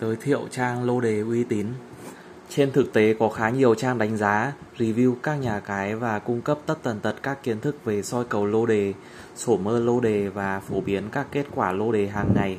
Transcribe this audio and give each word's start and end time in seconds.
giới 0.00 0.16
thiệu 0.16 0.40
trang 0.50 0.84
lô 0.84 1.00
đề 1.00 1.20
uy 1.20 1.44
tín. 1.44 1.66
Trên 2.48 2.72
thực 2.72 2.92
tế 2.92 3.14
có 3.18 3.28
khá 3.28 3.50
nhiều 3.50 3.74
trang 3.74 3.98
đánh 3.98 4.16
giá, 4.16 4.52
review 4.78 5.14
các 5.22 5.34
nhà 5.34 5.60
cái 5.60 5.94
và 5.94 6.18
cung 6.18 6.40
cấp 6.40 6.58
tất 6.66 6.82
tần 6.82 7.00
tật 7.00 7.14
các 7.22 7.42
kiến 7.42 7.60
thức 7.60 7.84
về 7.84 8.02
soi 8.02 8.24
cầu 8.24 8.46
lô 8.46 8.66
đề, 8.66 8.94
sổ 9.36 9.56
mơ 9.56 9.78
lô 9.78 10.00
đề 10.00 10.28
và 10.28 10.60
phổ 10.60 10.80
biến 10.80 11.02
các 11.12 11.26
kết 11.32 11.46
quả 11.54 11.72
lô 11.72 11.92
đề 11.92 12.06
hàng 12.06 12.32
ngày. 12.34 12.58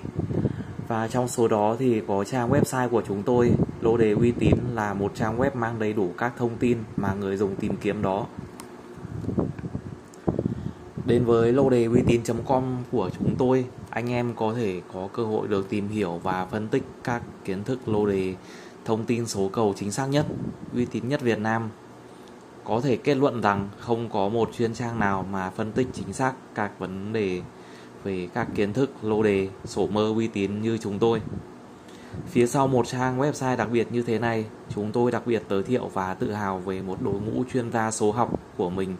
Và 0.87 1.07
trong 1.07 1.27
số 1.27 1.47
đó 1.47 1.75
thì 1.79 2.01
có 2.07 2.23
trang 2.23 2.49
website 2.49 2.89
của 2.89 3.01
chúng 3.07 3.23
tôi, 3.23 3.51
lô 3.81 3.97
đề 3.97 4.11
uy 4.11 4.31
tín 4.31 4.55
là 4.73 4.93
một 4.93 5.11
trang 5.15 5.37
web 5.37 5.49
mang 5.53 5.79
đầy 5.79 5.93
đủ 5.93 6.09
các 6.17 6.33
thông 6.37 6.57
tin 6.59 6.77
mà 6.97 7.13
người 7.13 7.37
dùng 7.37 7.55
tìm 7.55 7.75
kiếm 7.81 8.01
đó. 8.01 8.25
Đến 11.09 11.25
với 11.25 11.53
lô 11.53 11.69
đề 11.69 11.85
uy 11.85 12.01
tín.com 12.07 12.63
của 12.91 13.09
chúng 13.19 13.35
tôi, 13.35 13.65
anh 13.89 14.11
em 14.11 14.33
có 14.35 14.53
thể 14.53 14.81
có 14.93 15.07
cơ 15.13 15.23
hội 15.23 15.47
được 15.47 15.69
tìm 15.69 15.87
hiểu 15.87 16.19
và 16.23 16.45
phân 16.45 16.67
tích 16.67 16.83
các 17.03 17.21
kiến 17.45 17.63
thức 17.63 17.79
lô 17.87 18.05
đề 18.05 18.35
thông 18.85 19.05
tin 19.05 19.27
số 19.27 19.49
cầu 19.53 19.73
chính 19.77 19.91
xác 19.91 20.05
nhất, 20.05 20.25
uy 20.75 20.85
tín 20.85 21.09
nhất 21.09 21.21
Việt 21.21 21.39
Nam. 21.39 21.69
Có 22.63 22.81
thể 22.81 22.95
kết 22.95 23.17
luận 23.17 23.41
rằng 23.41 23.69
không 23.79 24.09
có 24.09 24.29
một 24.29 24.49
chuyên 24.57 24.73
trang 24.73 24.99
nào 24.99 25.25
mà 25.31 25.49
phân 25.49 25.71
tích 25.71 25.87
chính 25.93 26.13
xác 26.13 26.33
các 26.55 26.79
vấn 26.79 27.13
đề 27.13 27.41
về 28.03 28.27
các 28.33 28.47
kiến 28.55 28.73
thức 28.73 28.91
lô 29.03 29.23
đề 29.23 29.47
sổ 29.65 29.87
mơ 29.87 30.13
uy 30.15 30.27
tín 30.27 30.61
như 30.61 30.77
chúng 30.77 30.99
tôi. 30.99 31.21
Phía 32.27 32.47
sau 32.47 32.67
một 32.67 32.87
trang 32.87 33.19
website 33.19 33.57
đặc 33.57 33.69
biệt 33.71 33.91
như 33.91 34.01
thế 34.01 34.19
này, 34.19 34.45
chúng 34.69 34.91
tôi 34.91 35.11
đặc 35.11 35.21
biệt 35.25 35.43
giới 35.49 35.63
thiệu 35.63 35.89
và 35.93 36.13
tự 36.13 36.31
hào 36.31 36.59
về 36.59 36.81
một 36.81 36.97
đội 37.01 37.19
ngũ 37.19 37.43
chuyên 37.53 37.71
gia 37.71 37.91
số 37.91 38.11
học 38.11 38.39
của 38.57 38.69
mình 38.69 38.95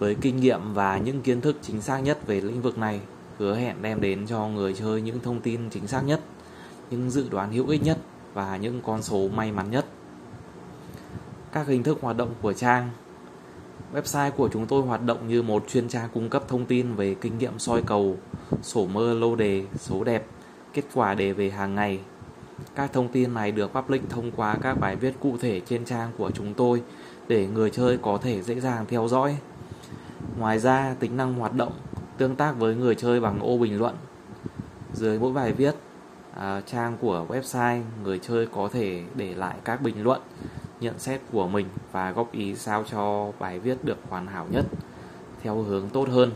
với 0.00 0.16
kinh 0.20 0.36
nghiệm 0.36 0.74
và 0.74 0.98
những 0.98 1.22
kiến 1.22 1.40
thức 1.40 1.56
chính 1.62 1.82
xác 1.82 1.98
nhất 1.98 2.26
về 2.26 2.40
lĩnh 2.40 2.62
vực 2.62 2.78
này, 2.78 3.00
hứa 3.38 3.56
hẹn 3.56 3.82
đem 3.82 4.00
đến 4.00 4.26
cho 4.26 4.48
người 4.48 4.74
chơi 4.74 5.02
những 5.02 5.20
thông 5.20 5.40
tin 5.40 5.70
chính 5.70 5.86
xác 5.86 6.00
nhất, 6.00 6.20
những 6.90 7.10
dự 7.10 7.28
đoán 7.30 7.52
hữu 7.52 7.68
ích 7.68 7.82
nhất 7.82 7.98
và 8.34 8.56
những 8.56 8.80
con 8.86 9.02
số 9.02 9.28
may 9.28 9.52
mắn 9.52 9.70
nhất. 9.70 9.86
Các 11.52 11.66
hình 11.66 11.82
thức 11.82 11.98
hoạt 12.02 12.16
động 12.16 12.34
của 12.42 12.52
trang 12.52 12.90
Website 13.94 14.30
của 14.30 14.48
chúng 14.52 14.66
tôi 14.66 14.82
hoạt 14.82 15.02
động 15.02 15.28
như 15.28 15.42
một 15.42 15.64
chuyên 15.68 15.88
trang 15.88 16.08
cung 16.14 16.28
cấp 16.28 16.44
thông 16.48 16.66
tin 16.66 16.94
về 16.94 17.14
kinh 17.14 17.38
nghiệm 17.38 17.58
soi 17.58 17.82
cầu, 17.82 18.16
sổ 18.62 18.86
mơ 18.86 19.14
lô 19.14 19.36
đề, 19.36 19.64
số 19.78 20.04
đẹp, 20.04 20.26
kết 20.72 20.82
quả 20.94 21.14
đề 21.14 21.32
về 21.32 21.50
hàng 21.50 21.74
ngày. 21.74 22.00
Các 22.74 22.92
thông 22.92 23.08
tin 23.08 23.34
này 23.34 23.52
được 23.52 23.72
public 23.72 24.02
thông 24.08 24.30
qua 24.30 24.56
các 24.62 24.80
bài 24.80 24.96
viết 24.96 25.14
cụ 25.20 25.36
thể 25.40 25.60
trên 25.60 25.84
trang 25.84 26.10
của 26.18 26.30
chúng 26.30 26.54
tôi 26.54 26.82
để 27.28 27.46
người 27.46 27.70
chơi 27.70 27.98
có 28.02 28.18
thể 28.22 28.42
dễ 28.42 28.60
dàng 28.60 28.84
theo 28.88 29.08
dõi. 29.08 29.36
Ngoài 30.38 30.58
ra, 30.58 30.94
tính 31.00 31.16
năng 31.16 31.34
hoạt 31.34 31.54
động 31.54 31.72
tương 32.18 32.36
tác 32.36 32.52
với 32.58 32.74
người 32.74 32.94
chơi 32.94 33.20
bằng 33.20 33.40
ô 33.40 33.58
bình 33.58 33.78
luận. 33.78 33.94
Dưới 34.92 35.18
mỗi 35.18 35.32
bài 35.32 35.52
viết, 35.52 35.74
à, 36.34 36.60
trang 36.60 36.96
của 37.00 37.26
website, 37.28 37.82
người 38.02 38.18
chơi 38.18 38.46
có 38.46 38.68
thể 38.72 39.02
để 39.14 39.34
lại 39.34 39.56
các 39.64 39.82
bình 39.82 40.02
luận, 40.02 40.20
nhận 40.80 40.98
xét 40.98 41.20
của 41.32 41.48
mình 41.48 41.66
và 41.92 42.10
góp 42.10 42.32
ý 42.32 42.54
sao 42.54 42.84
cho 42.90 43.32
bài 43.38 43.58
viết 43.58 43.84
được 43.84 43.98
hoàn 44.08 44.26
hảo 44.26 44.46
nhất, 44.50 44.64
theo 45.42 45.62
hướng 45.62 45.88
tốt 45.88 46.08
hơn. 46.08 46.30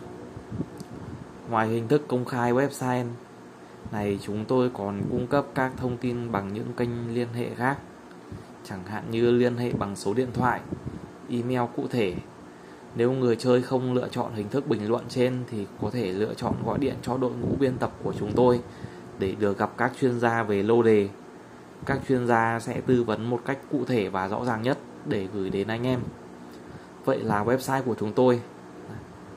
Ngoài 1.51 1.69
hình 1.69 1.89
thức 1.89 2.03
công 2.08 2.25
khai 2.25 2.53
website 2.53 3.06
này, 3.92 4.19
chúng 4.23 4.45
tôi 4.45 4.70
còn 4.75 5.03
cung 5.11 5.27
cấp 5.27 5.47
các 5.55 5.73
thông 5.77 5.97
tin 5.97 6.33
bằng 6.33 6.55
những 6.55 6.73
kênh 6.77 7.14
liên 7.14 7.29
hệ 7.34 7.48
khác, 7.55 7.79
chẳng 8.64 8.84
hạn 8.86 9.05
như 9.11 9.31
liên 9.31 9.56
hệ 9.56 9.73
bằng 9.73 9.97
số 9.97 10.14
điện 10.14 10.29
thoại, 10.34 10.61
email 11.31 11.61
cụ 11.77 11.86
thể 11.91 12.14
nếu 12.97 13.12
người 13.12 13.37
chơi 13.37 13.62
không 13.62 13.92
lựa 13.92 14.09
chọn 14.09 14.33
hình 14.34 14.48
thức 14.48 14.67
bình 14.69 14.91
luận 14.91 15.05
trên 15.09 15.45
thì 15.50 15.67
có 15.83 15.91
thể 15.91 16.12
lựa 16.12 16.34
chọn 16.34 16.55
gọi 16.67 16.78
điện 16.78 16.95
cho 17.03 17.17
đội 17.17 17.31
ngũ 17.31 17.56
biên 17.59 17.77
tập 17.78 17.91
của 18.03 18.12
chúng 18.19 18.33
tôi 18.33 18.61
để 19.19 19.34
được 19.39 19.59
gặp 19.59 19.70
các 19.77 19.92
chuyên 20.01 20.20
gia 20.20 20.42
về 20.42 20.62
lô 20.62 20.83
đề. 20.83 21.09
Các 21.86 21.98
chuyên 22.09 22.27
gia 22.27 22.61
sẽ 22.61 22.81
tư 22.86 23.03
vấn 23.03 23.31
một 23.31 23.41
cách 23.45 23.59
cụ 23.70 23.84
thể 23.84 24.09
và 24.09 24.28
rõ 24.28 24.45
ràng 24.45 24.62
nhất 24.62 24.78
để 25.06 25.28
gửi 25.34 25.51
đến 25.51 25.69
anh 25.69 25.86
em. 25.86 26.01
Vậy 27.05 27.19
là 27.19 27.45
website 27.45 27.83
của 27.83 27.95
chúng 28.01 28.12
tôi 28.12 28.41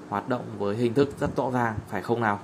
hoạt 0.09 0.29
động 0.29 0.43
với 0.57 0.75
hình 0.75 0.93
thức 0.93 1.09
rất 1.19 1.35
rõ 1.37 1.51
ràng, 1.51 1.75
phải 1.87 2.01
không 2.01 2.21
nào? 2.21 2.39